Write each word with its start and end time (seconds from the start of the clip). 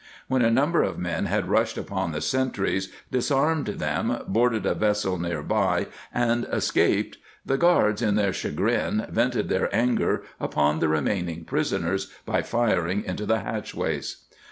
When 0.27 0.41
a 0.41 0.49
number 0.49 0.81
of 0.81 0.97
men 0.97 1.27
had 1.27 1.47
rushed 1.47 1.77
upon 1.77 2.11
the 2.11 2.21
sentries, 2.21 2.91
disarmed 3.11 3.67
them, 3.67 4.17
boarded 4.27 4.65
a 4.65 4.73
vessel 4.73 5.19
near 5.19 5.43
by 5.43 5.89
and 6.11 6.45
escaped, 6.45 7.19
the 7.45 7.59
guards 7.59 8.01
in 8.01 8.15
their 8.15 8.33
chagrin 8.33 9.05
vented 9.11 9.47
their 9.47 9.69
anger 9.75 10.23
upon 10.39 10.79
the 10.79 10.87
remaining 10.87 11.45
prisoners 11.45 12.11
by 12.25 12.41
firing 12.41 13.03
into 13.05 13.27
the 13.27 13.41
hatchways. 13.41 14.23